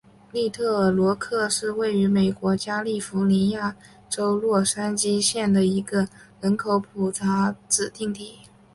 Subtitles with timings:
[0.31, 3.75] 利特尔罗克是位于美国加利福尼亚
[4.09, 6.07] 州洛杉矶县的一个
[6.39, 8.49] 人口普查指定地区。